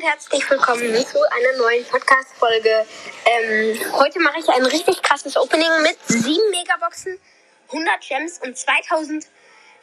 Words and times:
herzlich 0.00 0.50
willkommen 0.50 0.92
zu 1.06 1.18
einer 1.30 1.58
neuen 1.58 1.84
Podcast-Folge. 1.84 2.84
Ähm, 3.26 3.78
heute 3.92 4.18
mache 4.18 4.40
ich 4.40 4.48
ein 4.48 4.66
richtig 4.66 5.00
krasses 5.02 5.36
Opening 5.36 5.70
mit 5.82 5.96
7 6.08 6.50
Megaboxen, 6.50 7.16
100 7.68 8.00
Gems 8.00 8.40
und 8.44 8.58
2000, 8.58 9.24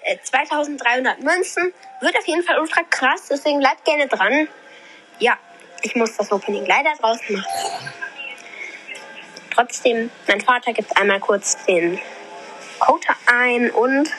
äh, 0.02 0.18
2300 0.22 1.22
Münzen. 1.22 1.74
Wird 2.02 2.18
auf 2.18 2.28
jeden 2.28 2.44
Fall 2.44 2.60
ultra 2.60 2.84
krass, 2.90 3.28
deswegen 3.30 3.60
bleibt 3.60 3.86
gerne 3.86 4.08
dran. 4.08 4.50
Ja, 5.20 5.38
ich 5.82 5.96
muss 5.96 6.18
das 6.18 6.30
Opening 6.30 6.66
leider 6.66 6.94
draußen 7.00 7.34
machen. 7.34 7.94
Trotzdem, 9.56 10.12
mein 10.28 10.42
Vater 10.42 10.74
gibt 10.74 10.98
einmal 10.98 11.22
kurz 11.22 11.64
den 11.66 12.02
Code 12.80 13.08
ein 13.28 13.72
und 13.72 14.10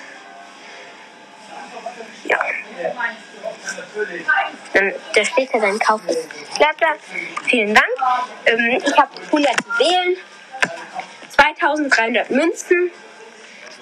ja. 2.24 2.40
Dann, 4.72 4.92
da 5.14 5.24
steht 5.24 5.52
ja 5.52 5.60
sein 5.60 5.78
Kauf 5.78 6.00
ist. 6.08 6.28
Bleibt 6.56 6.80
da. 6.80 6.94
Vielen 7.46 7.74
Dank. 7.74 7.88
Ähm, 8.46 8.82
ich 8.84 8.96
habe 8.96 9.10
100 9.26 9.52
zu 9.56 9.78
wählen. 9.78 10.16
2300 11.30 12.30
Münzen. 12.30 12.90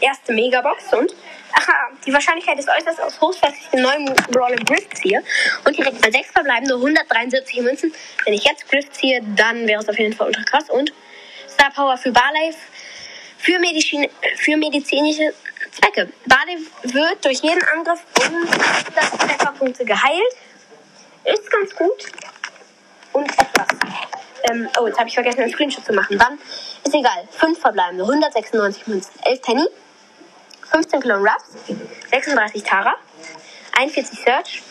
Erste 0.01 0.33
Megabox 0.33 0.93
und. 0.93 1.15
Ach, 1.55 1.69
die 2.07 2.13
Wahrscheinlichkeit 2.13 2.59
ist 2.59 2.69
äußerst 2.69 3.21
hoch, 3.21 3.35
dass 3.41 3.53
ich 3.55 3.69
den 3.69 3.83
neuen 3.83 4.07
Brawler 4.31 4.57
Griff 4.57 4.89
ziehe. 4.95 5.23
Und 5.65 5.77
direkt 5.77 6.01
mal 6.01 6.11
6 6.11 6.31
verbleibende 6.31 6.75
173 6.75 7.61
Münzen. 7.61 7.95
Wenn 8.25 8.35
ich 8.35 8.45
jetzt 8.45 8.69
Griff 8.71 8.91
ziehe, 8.91 9.21
dann 9.37 9.67
wäre 9.67 9.83
es 9.83 9.89
auf 9.89 9.99
jeden 9.99 10.15
Fall 10.15 10.29
ultra 10.29 10.43
krass. 10.45 10.71
Und 10.71 10.93
Star 11.49 11.71
Power 11.71 11.97
für 11.97 12.11
Barley 12.11 12.55
für, 13.43 13.59
Medizin, 13.59 14.09
für 14.37 14.57
medizinische 14.57 15.35
Zwecke. 15.73 16.13
Barley 16.27 16.59
wird 16.83 17.25
durch 17.25 17.41
jeden 17.41 17.63
Angriff 17.65 18.01
um 18.29 18.47
das 18.95 19.11
Trefferpunkte 19.11 19.85
geheilt. 19.85 20.37
Ist 21.25 21.51
ganz 21.51 21.75
gut. 21.75 22.13
Und 23.13 23.31
etwas. 23.31 23.67
Ähm, 24.51 24.69
oh, 24.79 24.87
jetzt 24.87 24.99
habe 24.99 25.09
ich 25.09 25.15
vergessen, 25.15 25.41
einen 25.41 25.53
Screenshot 25.53 25.85
zu 25.85 25.93
machen. 25.93 26.19
Dann 26.19 26.39
ist 26.85 26.95
egal. 26.95 27.29
5 27.31 27.59
verbleibende, 27.59 28.05
196 28.05 28.87
Münzen, 28.87 29.13
11 29.23 29.43
Penny, 29.43 29.67
15 30.71 31.01
Clone 31.01 31.21
Ruffs, 31.21 31.51
36 32.11 32.63
Tara, 32.63 32.95
41 33.79 34.19
Search, 34.19 34.63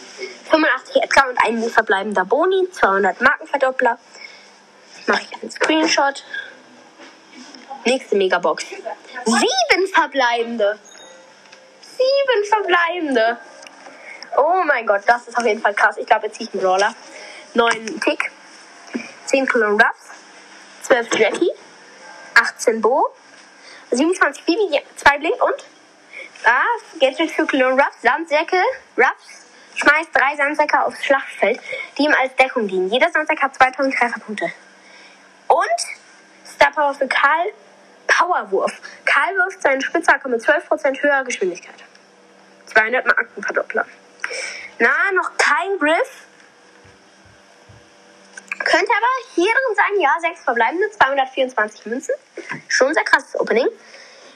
85 0.50 1.04
Edgar 1.04 1.30
und 1.30 1.38
ein 1.46 1.70
verbleibender 1.70 2.26
Boni, 2.26 2.70
200 2.72 3.22
Markenverdoppler. 3.22 3.98
Mache 5.08 5.22
ich 5.24 5.42
einen 5.42 5.52
Screenshot. 5.52 6.24
Nächste 7.86 8.16
Megabox. 8.16 8.66
Sieben 9.26 9.88
verbleibende. 9.92 10.78
Sieben 12.22 12.46
verbleibende. 12.46 13.38
Oh 14.38 14.64
mein 14.66 14.86
Gott, 14.86 15.02
das 15.06 15.28
ist 15.28 15.38
auf 15.38 15.46
jeden 15.46 15.62
Fall 15.62 15.74
krass. 15.74 15.98
Ich 15.98 16.06
glaube, 16.06 16.28
jetzt 16.28 16.38
ziehe 16.38 16.48
ich 16.48 16.54
einen 16.54 16.64
Brawler. 16.64 16.94
9 17.54 18.00
Tick. 18.02 18.32
10 19.26 19.46
Clone 19.46 19.74
Ruffs. 19.74 20.10
12 20.84 21.14
Jackie. 21.18 21.52
18 22.36 22.82
Bo. 22.82 23.10
27 23.92 24.46
Bibi, 24.46 24.82
2 24.96 25.18
Blink 25.18 25.44
und 25.44 25.66
ah, 26.46 26.64
Gadget 27.00 27.30
für 27.32 27.46
Clone 27.46 27.74
Ruffs, 27.74 28.02
Sandsäcke, 28.02 28.62
Ruffs, 28.98 29.46
schmeißt 29.76 30.10
drei 30.14 30.36
Sandsäcke 30.38 30.82
aufs 30.82 31.04
Schlachtfeld, 31.04 31.60
die 31.98 32.04
ihm 32.04 32.16
als 32.22 32.34
Deckung 32.38 32.70
dienen. 32.70 32.90
Jeder 32.90 33.12
Sandsack 33.12 33.42
hat 33.42 33.54
2000 33.56 33.94
Trefferpunkte. 33.94 34.50
Und 35.48 35.68
Star 36.46 36.72
Power 36.72 36.94
für 36.94 37.08
Karl, 37.08 37.52
Powerwurf. 38.08 38.72
Karl 39.04 39.36
wirft 39.36 39.62
seinen 39.62 39.82
Spitzhacke 39.82 40.30
mit 40.30 40.42
12% 40.42 41.02
höherer 41.02 41.26
Geschwindigkeit. 41.26 41.84
200 42.74 43.06
Markenverdoppler. 43.06 43.86
Na, 44.80 45.12
noch 45.14 45.32
kein 45.38 45.78
Griff. 45.80 46.26
Könnte 48.60 48.92
aber 48.92 49.08
hier 49.36 49.52
drin 49.52 49.76
sein, 49.76 50.00
ja, 50.00 50.16
6 50.22 50.44
verbleibende, 50.44 50.90
224 50.92 51.86
Münzen. 51.88 52.16
Schon 52.68 52.94
sehr 52.94 53.04
krasses 53.04 53.40
Opening. 53.40 53.68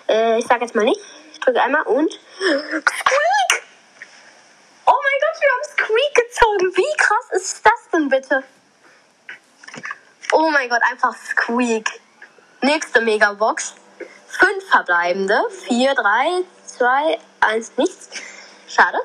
Äh, 0.08 0.40
ich 0.40 0.48
sage 0.48 0.66
jetzt 0.66 0.76
mal 0.76 0.84
nicht. 0.84 1.00
Ich 1.32 1.40
drücke 1.40 1.62
einmal 1.62 1.84
und. 1.84 2.12
Squeak! 2.12 3.64
Oh 4.86 5.00
mein 5.04 5.20
Gott, 5.22 5.42
wir 5.42 5.50
haben 5.52 5.64
Squeak 5.74 6.16
gezogen. 6.16 6.76
Wie 6.76 6.98
krass 6.98 7.32
ist 7.32 7.66
das 7.66 7.90
denn 7.94 8.10
bitte? 8.10 8.44
Oh 10.32 10.50
mein 10.50 10.70
Gott, 10.70 10.82
einfach 10.90 11.16
Squeak. 11.16 11.90
Nächste 12.62 13.02
Megabox. 13.02 13.76
5 14.28 14.70
verbleibende. 14.70 15.40
4, 15.68 15.94
3, 15.94 16.44
2, 16.66 17.20
1, 17.42 17.78
nichts. 17.78 18.10
Schade. 18.76 18.98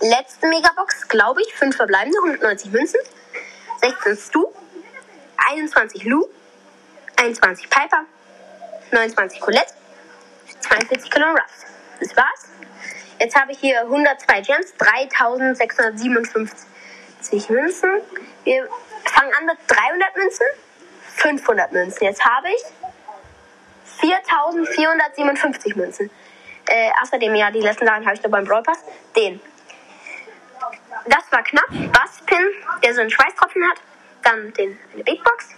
Letzte 0.00 0.46
Megabox, 0.46 1.08
glaube 1.08 1.42
ich. 1.42 1.52
5 1.54 1.74
verbleibende, 1.74 2.18
190 2.18 2.70
Münzen. 2.70 3.00
16 3.80 4.16
Stu. 4.16 4.46
21 5.50 6.04
Lu. 6.04 6.28
21 7.16 7.68
Piper. 7.68 8.04
29 8.92 9.40
Colette. 9.40 9.74
42 10.60 11.10
Colonel 11.10 11.34
Ruffs. 11.34 11.66
Das 11.98 12.16
war's. 12.16 12.50
Jetzt 13.18 13.34
habe 13.34 13.50
ich 13.52 13.58
hier 13.58 13.80
102 13.80 14.42
Gems, 14.42 14.74
3657 14.76 17.48
Münzen. 17.48 18.02
Wir 18.44 18.68
fangen 19.04 19.32
an 19.38 19.46
mit 19.46 19.56
300 19.66 20.14
Münzen, 20.16 20.46
500 21.14 21.72
Münzen. 21.72 22.04
Jetzt 22.04 22.22
habe 22.24 22.50
ich 22.50 22.62
4457 24.00 25.76
Münzen. 25.76 26.10
Äh, 26.68 26.90
außerdem, 27.02 27.34
ja, 27.34 27.50
die 27.50 27.60
letzten 27.60 27.86
Lagen 27.86 28.04
habe 28.04 28.14
ich 28.14 28.20
da 28.20 28.28
beim 28.28 28.44
Brawl 28.44 28.62
Pass. 28.62 28.78
Den. 29.14 29.40
Das 31.06 31.30
war 31.30 31.42
knapp. 31.42 31.68
Basspin, 31.92 32.44
der 32.82 32.94
so 32.94 33.00
einen 33.00 33.10
Schweißtropfen 33.10 33.62
hat. 33.70 33.78
Dann 34.22 34.52
den, 34.54 34.78
eine 34.92 35.04
Big 35.04 35.22
Box. 35.22 35.54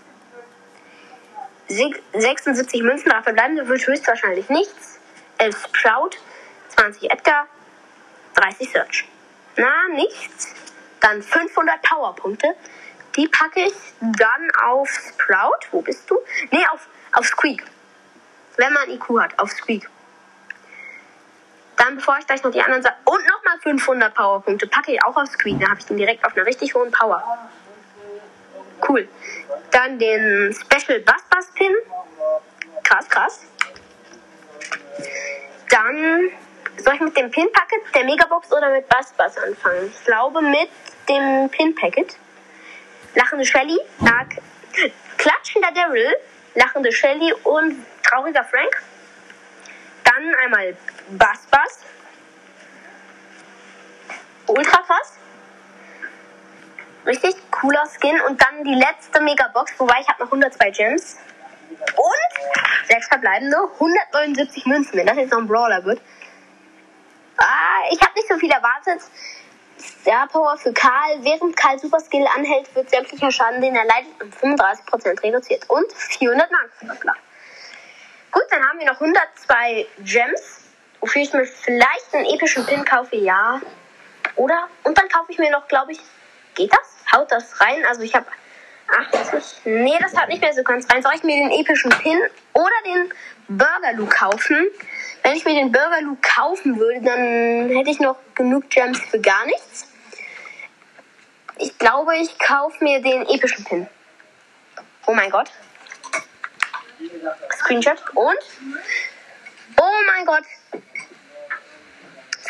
76 1.69 2.83
Münzen, 2.83 3.11
dafür 3.11 3.33
bleiben 3.33 3.57
wird 3.57 3.87
höchstwahrscheinlich 3.87 4.49
nichts. 4.49 4.99
11 5.39 5.67
Sprout, 5.67 6.11
20 6.71 7.11
Edgar, 7.11 7.47
30 8.35 8.71
Search. 8.71 9.09
Na, 9.57 9.89
nichts. 9.95 10.55
Dann 11.01 11.23
500 11.23 11.83
Powerpunkte. 11.83 12.55
Die 13.17 13.29
packe 13.29 13.61
ich 13.61 13.75
dann 14.01 14.51
auf 14.65 14.89
Sprout. 14.89 15.67
Wo 15.71 15.83
bist 15.83 16.11
du? 16.11 16.19
Nee, 16.51 16.65
auf, 16.73 16.87
auf 17.13 17.27
Squeak. 17.27 17.65
Wenn 18.57 18.73
man 18.73 18.91
IQ 18.91 19.21
hat, 19.21 19.39
auf 19.39 19.51
Squeak. 19.51 19.89
Bevor 21.99 22.17
ich 22.21 22.29
gleich 22.29 22.45
noch 22.45 22.53
die 22.53 22.63
anderen 22.63 22.81
sage, 22.81 22.95
und 23.07 23.27
nochmal 23.27 23.59
500 23.61 24.15
Powerpunkte, 24.15 24.69
packe 24.69 24.93
ich 24.93 25.03
auch 25.03 25.17
auf 25.17 25.27
Squeak. 25.27 25.59
Da 25.59 25.71
habe 25.71 25.81
ich 25.81 25.87
den 25.87 25.97
direkt 25.97 26.25
auf 26.25 26.37
einer 26.37 26.47
richtig 26.47 26.73
hohen 26.73 26.93
Power. 26.93 27.21
Cool. 28.89 29.09
Dann 29.73 29.99
den 29.99 30.55
Special 30.55 31.01
Bass 31.01 31.23
Bass 31.29 31.51
Pin. 31.55 31.75
Krass, 32.85 33.09
krass. 33.09 33.41
Dann 35.71 36.31
soll 36.77 36.95
ich 36.95 37.01
mit 37.01 37.17
dem 37.17 37.33
Pin 37.33 37.51
Packet 37.51 37.93
der 37.93 38.05
Megabox 38.05 38.53
oder 38.53 38.71
mit 38.71 38.89
Bass 38.89 39.13
Bass 39.15 39.37
anfangen? 39.37 39.93
Ich 39.93 40.05
glaube 40.05 40.41
mit 40.41 40.71
dem 41.09 41.51
Pin 41.51 41.75
Packet. 41.75 42.17
Lachende 43.17 43.45
Shelly, 43.45 43.77
Arc, 44.03 44.37
klatschender 45.17 45.73
Daryl, 45.75 46.15
lachende 46.55 46.93
Shelly 46.93 47.35
und 47.43 47.85
trauriger 48.05 48.45
Frank. 48.45 48.85
Dann 50.05 50.35
einmal 50.45 50.77
Bass 51.11 51.41
Bass. 51.51 51.81
Ultra 54.49 54.83
krass. 54.83 55.15
Richtig 57.07 57.37
cooler 57.51 57.87
Skin. 57.87 58.21
Und 58.23 58.43
dann 58.43 58.65
die 58.65 58.75
letzte 58.75 59.21
Megabox, 59.21 59.73
wobei 59.79 60.01
ich 60.01 60.09
habe 60.09 60.23
noch 60.23 60.29
102 60.29 60.71
Gems. 60.71 61.17
Und 61.71 62.89
sechs 62.89 63.09
verbleibende 63.09 63.57
179 63.75 64.67
Münzen, 64.67 64.99
wenn 64.99 65.07
das 65.07 65.17
jetzt 65.17 65.31
noch 65.31 65.39
ein 65.39 65.47
Brawler 65.47 65.85
wird. 65.85 66.01
Ah, 67.37 67.87
ich 67.91 68.01
habe 68.01 68.13
nicht 68.15 68.29
so 68.29 68.37
viel 68.37 68.51
erwartet. 68.51 69.01
Star 69.79 70.27
Power 70.27 70.57
für 70.57 70.73
Karl. 70.73 71.23
Während 71.23 71.57
Karl 71.57 71.79
Super 71.79 72.01
Skill 72.01 72.27
anhält, 72.37 72.75
wird 72.75 72.91
sämtlicher 72.91 73.31
Schaden, 73.31 73.61
den 73.61 73.77
er 73.77 73.85
leidet, 73.85 74.11
um 74.43 74.55
35% 74.57 75.23
reduziert. 75.23 75.69
Und 75.69 75.93
400 75.93 76.51
Marken. 76.51 77.11
Gut, 78.33 78.45
dann 78.51 78.69
haben 78.69 78.79
wir 78.79 78.87
noch 78.87 79.01
102 79.01 79.87
Gems, 80.01 80.65
wofür 81.01 81.23
ich 81.23 81.33
mir 81.33 81.47
vielleicht 81.47 82.13
einen 82.13 82.27
epischen 82.27 82.67
Pin 82.67 82.85
kaufe, 82.85 83.17
ja. 83.17 83.61
Oder? 84.39 84.69
Und 84.85 84.97
dann 84.97 85.09
kaufe 85.09 85.33
ich 85.33 85.39
mir 85.39 85.51
noch, 85.51 85.67
glaube 85.69 85.93
ich, 85.93 86.01
geht 86.55 86.73
das? 86.73 87.13
Haut 87.13 87.31
das 87.31 87.61
rein? 87.61 87.85
Also 87.87 88.03
ich 88.03 88.15
habe 88.15 88.27
80. 88.89 89.65
Nee, 89.65 89.99
das 90.01 90.17
hat 90.17 90.29
nicht 90.29 90.41
mehr 90.41 90.55
so 90.55 90.63
ganz 90.63 90.89
rein. 90.91 91.03
Soll 91.03 91.13
ich 91.15 91.25
mir 91.25 91.37
den 91.37 91.51
epischen 91.51 91.91
Pin 91.91 92.21
oder 92.53 92.71
den 92.87 93.13
Burgerloo 93.49 94.07
kaufen? 94.07 94.69
Wenn 95.23 95.35
ich 95.35 95.45
mir 95.45 95.55
den 95.55 95.73
Burgerloo 95.73 96.17
kaufen 96.23 96.79
würde, 96.79 97.01
dann 97.03 97.69
hätte 97.69 97.91
ich 97.91 97.99
noch 97.99 98.17
genug 98.35 98.71
Gems 98.71 99.01
für 99.11 99.21
gar 99.21 99.45
nichts. 99.47 99.89
Ich 101.59 101.77
glaube, 101.77 102.17
ich 102.17 102.39
kaufe 102.39 102.83
mir 102.85 103.03
den 103.03 103.27
epischen 103.29 103.65
Pin. 103.65 103.89
Oh 105.07 105.15
mein 105.15 105.31
Gott. 105.31 105.51
Screenshot 107.59 107.99
und. 108.15 108.39
Oh 109.81 109.95
mein 110.07 110.25
Gott. 110.25 110.45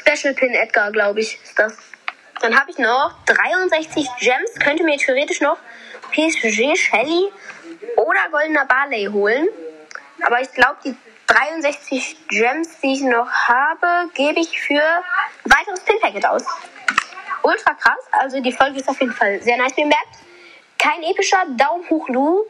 Special 0.08 0.32
Pin 0.32 0.54
Edgar, 0.54 0.90
glaube 0.90 1.20
ich, 1.20 1.38
ist 1.42 1.58
das. 1.58 1.76
Dann 2.40 2.58
habe 2.58 2.70
ich 2.70 2.78
noch 2.78 3.14
63 3.26 4.06
Gems. 4.20 4.54
Könnte 4.58 4.82
mir 4.82 4.96
theoretisch 4.96 5.42
noch 5.42 5.58
PSG 6.12 6.74
Shelly 6.76 7.30
oder 7.96 8.30
Goldener 8.30 8.64
Barley 8.64 9.04
holen. 9.12 9.48
Aber 10.22 10.40
ich 10.40 10.50
glaube, 10.52 10.76
die 10.82 10.96
63 11.26 12.28
Gems, 12.28 12.80
die 12.80 12.94
ich 12.94 13.02
noch 13.02 13.30
habe, 13.30 14.10
gebe 14.14 14.40
ich 14.40 14.58
für 14.58 14.80
ein 14.80 15.52
weiteres 15.52 15.80
Pin-Packet 15.80 16.24
aus. 16.24 16.44
Ultra 17.42 17.74
krass. 17.74 18.00
Also 18.12 18.40
die 18.40 18.52
Folge 18.52 18.78
ist 18.78 18.88
auf 18.88 18.98
jeden 19.00 19.12
Fall 19.12 19.42
sehr 19.42 19.58
nice, 19.58 19.76
merkt. 19.76 19.92
Kein 20.78 21.02
epischer 21.02 21.44
Daumen 21.50 21.88
hoch 21.90 22.08
Lu. 22.08 22.44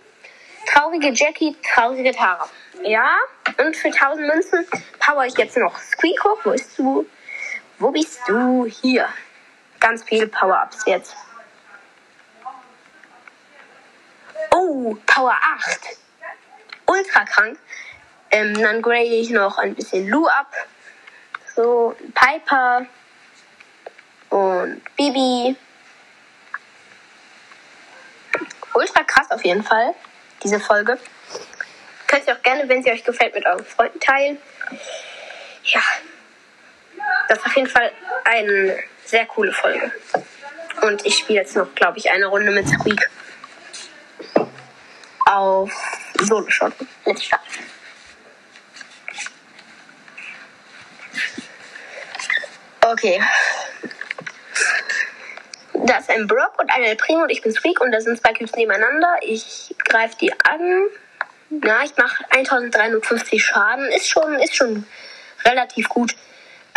Traurige 0.67 1.11
Jackie, 1.13 1.57
traurige 1.75 2.13
Tara. 2.13 2.49
Ja, 2.85 3.17
und 3.59 3.77
für 3.77 3.89
1000 3.89 4.29
Münzen 4.29 4.67
power 5.01 5.25
ich 5.25 5.37
jetzt 5.37 5.57
noch 5.57 5.77
Squeak 5.77 6.23
hoch. 6.23 6.39
Wo 6.45 6.51
bist 6.53 6.79
du? 6.79 7.05
Wo 7.79 7.91
bist 7.93 8.21
du? 8.27 8.67
Hier. 8.67 9.09
Ganz 9.79 10.03
viele 10.03 10.27
Power-Ups 10.27 10.83
jetzt. 10.87 11.15
Oh, 14.53 14.97
Power 15.07 15.37
8. 15.59 15.81
Ultra 16.87 17.25
krank. 17.25 17.59
Ähm, 18.31 18.61
dann 18.61 18.83
grade 18.83 19.05
ich 19.05 19.31
noch 19.31 19.59
ein 19.59 19.75
bisschen 19.75 20.09
Lou 20.09 20.27
ab. 20.27 20.53
So, 21.55 21.95
Piper 22.15 22.87
und 24.31 24.83
Bibi. 24.97 25.57
Ultra 28.75 29.05
krass 29.05 29.31
auf 29.31 29.45
jeden 29.45 29.63
Fall, 29.63 29.95
diese 30.43 30.61
Folge. 30.61 30.99
Könnt 32.07 32.27
ihr 32.27 32.37
auch 32.37 32.43
gerne, 32.43 32.69
wenn 32.69 32.83
sie 32.83 32.91
euch 32.91 33.05
gefällt, 33.05 33.35
mit 33.35 33.47
euren 33.47 33.65
Freunden 33.65 34.01
teilen. 34.01 34.39
Ja, 37.29 37.35
das 37.35 37.39
ist 37.39 37.47
auf 37.47 37.57
jeden 37.57 37.69
Fall 37.69 37.93
eine 38.25 38.79
sehr 39.05 39.27
coole 39.27 39.53
Folge. 39.53 39.93
Und 40.83 41.05
ich 41.05 41.19
spiele 41.19 41.41
jetzt 41.41 41.57
noch, 41.57 41.75
glaube 41.75 41.99
ich, 41.99 42.11
eine 42.11 42.27
Runde 42.27 42.53
mit 42.53 42.69
Squeak 42.69 43.09
auf 45.25 45.71
Solo-Shot. 46.21 46.73
Let's 47.05 47.25
start. 47.25 47.43
Okay. 52.81 53.23
Da 55.75 55.99
ist 55.99 56.11
ein 56.11 56.27
Brock 56.27 56.59
und 56.59 56.71
ein 56.71 56.83
El 56.83 56.97
Primo 56.97 57.23
und 57.23 57.31
ich 57.31 57.43
bin 57.43 57.53
Squeak 57.53 57.81
und 57.81 57.93
da 57.93 58.01
sind 58.01 58.21
zwei 58.21 58.33
Cubes 58.33 58.53
nebeneinander. 58.55 59.17
Ich 59.23 59.75
greife 59.85 60.17
die 60.21 60.33
an. 60.33 60.85
Na, 61.51 61.85
ich 61.85 61.97
mache 61.97 62.25
1350 62.31 63.45
Schaden. 63.45 63.87
Ist 63.89 64.09
schon, 64.09 64.35
ist 64.35 64.55
schon 64.55 64.87
relativ 65.45 65.89
gut. 65.89 66.15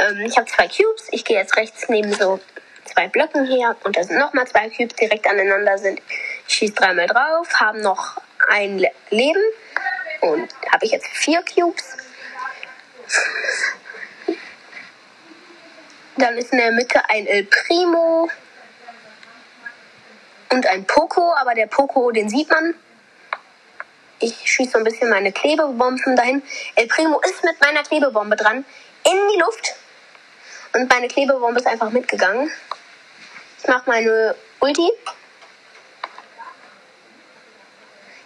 Ähm, 0.02 0.22
ich 0.22 0.38
habe 0.38 0.48
zwei 0.50 0.68
Cubes. 0.68 1.08
Ich 1.12 1.24
gehe 1.24 1.38
jetzt 1.38 1.56
rechts 1.58 1.88
neben 1.88 2.12
so 2.14 2.40
zwei 2.86 3.08
Blöcken 3.08 3.46
her 3.46 3.76
und 3.84 3.96
da 3.96 4.04
sind 4.04 4.18
nochmal 4.18 4.48
zwei 4.48 4.70
Cubes 4.70 4.96
direkt 4.96 5.28
aneinander 5.28 5.78
sind. 5.78 6.02
Ich 6.48 6.56
schieße 6.56 6.74
dreimal 6.74 7.08
drauf, 7.08 7.48
haben 7.60 7.82
noch 7.82 8.20
ein 8.50 8.80
Le 8.80 8.92
Leben 9.10 9.42
und 10.22 10.50
habe 10.72 10.86
ich 10.86 10.92
jetzt 10.92 11.08
vier 11.08 11.44
Cubes. 11.44 11.98
Dann 16.18 16.38
ist 16.38 16.52
in 16.52 16.60
der 16.60 16.72
Mitte 16.72 17.02
ein 17.10 17.26
El 17.28 17.46
Primo 17.46 18.30
und 20.50 20.68
ein 20.68 20.86
Poco, 20.86 21.34
aber 21.40 21.54
der 21.54 21.68
Poco, 21.68 22.12
den 22.12 22.30
sieht 22.30 22.50
man. 22.50 22.76
Ich 24.20 24.36
schieße 24.44 24.72
so 24.72 24.78
ein 24.78 24.84
bisschen 24.84 25.10
meine 25.10 25.32
Klebebomben 25.32 26.16
dahin. 26.16 26.44
El 26.76 26.88
Primo 26.88 27.20
ist 27.22 27.44
mit 27.44 27.60
meiner 27.62 27.84
Klebebombe 27.84 28.36
dran 28.36 28.66
in 29.04 29.18
die 29.34 29.40
Luft. 29.40 29.76
Und 30.74 30.90
meine 30.90 31.08
Klebebombe 31.08 31.60
ist 31.60 31.68
einfach 31.68 31.90
mitgegangen. 31.90 32.50
Ich 33.60 33.68
mache 33.68 33.90
meine 33.90 34.36
Ulti. 34.60 34.90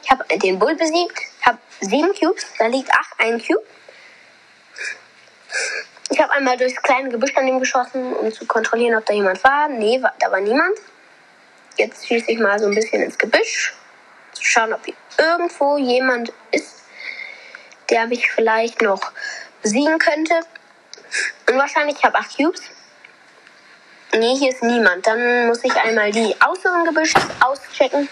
Ich 0.03 0.12
habe 0.12 0.24
den 0.38 0.59
Bull 0.59 0.75
besiegt. 0.75 1.19
habe 1.44 1.57
sieben 1.81 2.13
Cubes. 2.13 2.45
Da 2.57 2.68
liegt 2.68 2.92
acht, 2.92 3.13
ein 3.18 3.42
Cube. 3.44 3.65
Ich 6.09 6.19
habe 6.19 6.31
einmal 6.33 6.56
durchs 6.57 6.81
kleine 6.81 7.09
Gebüsch 7.09 7.36
an 7.36 7.47
ihm 7.47 7.59
geschossen, 7.59 8.13
um 8.13 8.31
zu 8.31 8.45
kontrollieren, 8.45 8.95
ob 8.95 9.06
da 9.06 9.13
jemand 9.13 9.44
war. 9.44 9.68
Nee, 9.68 10.01
da 10.19 10.31
war 10.31 10.39
niemand. 10.39 10.77
Jetzt 11.77 12.07
schieße 12.07 12.31
ich 12.31 12.39
mal 12.39 12.59
so 12.59 12.68
ein 12.68 12.75
bisschen 12.75 13.01
ins 13.01 13.18
Gebüsch. 13.18 13.74
Zu 14.33 14.44
schauen, 14.44 14.74
ob 14.74 14.86
hier 14.86 14.94
irgendwo 15.18 15.77
jemand 15.77 16.31
ist, 16.51 16.83
der 17.89 18.07
mich 18.07 18.31
vielleicht 18.31 18.81
noch 18.81 19.12
besiegen 19.62 19.97
könnte. 19.97 20.39
Und 21.47 21.57
wahrscheinlich, 21.57 21.97
ich 21.97 22.03
habe 22.03 22.18
acht 22.18 22.36
Cubes. 22.36 22.62
Nee, 24.13 24.36
hier 24.36 24.50
ist 24.50 24.63
niemand. 24.63 25.06
Dann 25.06 25.47
muss 25.47 25.63
ich 25.63 25.75
einmal 25.75 26.12
die 26.12 26.36
außeren 26.39 26.86
Gebüsche 26.86 27.19
auschecken. 27.42 28.07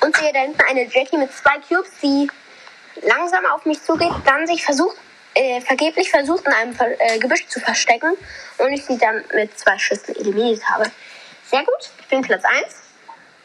Und 0.00 0.16
sehe 0.16 0.32
da 0.32 0.40
hinten 0.40 0.60
eine 0.68 0.84
Jackie 0.86 1.16
mit 1.16 1.32
zwei 1.32 1.58
Cubes, 1.68 1.90
die 2.02 2.28
langsam 3.02 3.44
auf 3.46 3.64
mich 3.64 3.82
zugeht, 3.82 4.12
dann 4.24 4.46
sich 4.46 4.64
versucht, 4.64 4.96
äh, 5.34 5.60
vergeblich 5.60 6.10
versucht, 6.10 6.46
in 6.46 6.52
einem 6.52 6.76
äh, 6.98 7.18
Gebüsch 7.18 7.46
zu 7.48 7.60
verstecken 7.60 8.12
und 8.58 8.72
ich 8.72 8.84
sie 8.84 8.98
dann 8.98 9.24
mit 9.34 9.58
zwei 9.58 9.78
Schüssen 9.78 10.16
eliminiert 10.16 10.62
habe. 10.68 10.90
Sehr 11.44 11.60
gut, 11.60 11.90
ich 12.00 12.06
bin 12.06 12.22
Platz 12.22 12.44
1. 12.44 12.74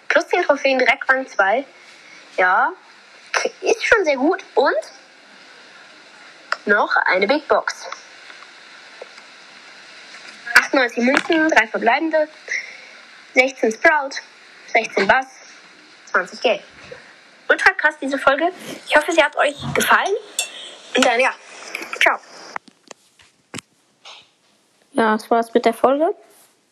Plus 0.08 0.28
10 0.28 0.44
Trophäen, 0.44 0.80
direkt 0.80 1.08
Rang 1.10 1.28
2. 1.28 1.66
Ja, 2.38 2.72
ist 3.62 3.86
schon 3.86 4.06
sehr 4.06 4.18
gut. 4.18 4.44
Und 4.56 4.76
noch 6.66 6.96
eine 7.06 7.28
Big 7.28 7.48
Box. 7.48 7.88
98 10.72 11.04
Münzen, 11.04 11.50
3 11.50 11.68
verbleibende, 11.68 12.28
16 13.34 13.74
Sprout, 13.74 14.22
16 14.68 15.06
Bass, 15.06 15.28
20 16.12 16.42
Geld. 16.42 16.62
Ultra 17.50 17.74
krass 17.74 17.96
diese 18.02 18.18
Folge. 18.18 18.52
Ich 18.88 18.96
hoffe, 18.96 19.12
sie 19.12 19.22
hat 19.22 19.36
euch 19.36 19.56
gefallen. 19.74 20.16
Und 20.96 21.06
dann 21.06 21.20
ja, 21.20 21.32
ciao. 22.00 22.18
Ja, 24.94 25.14
das 25.14 25.30
war's 25.30 25.54
mit 25.54 25.66
der 25.66 25.74
Folge. 25.74 26.16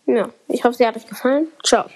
Ja, 0.06 0.29
ich 0.48 0.63
hoffe, 0.63 0.75
sie 0.75 0.88
hat 0.88 0.96
euch 0.96 1.08
gefallen. 1.08 1.48
Ciao. 1.65 1.89